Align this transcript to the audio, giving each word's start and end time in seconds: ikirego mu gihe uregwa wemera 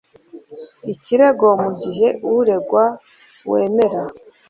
ikirego 0.93 1.47
mu 1.63 1.71
gihe 1.81 2.07
uregwa 2.37 2.85
wemera 3.51 4.01